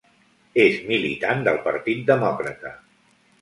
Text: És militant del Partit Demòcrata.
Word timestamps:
És 0.63 0.79
militant 0.87 1.43
del 1.49 1.61
Partit 1.67 2.01
Demòcrata. 2.09 2.73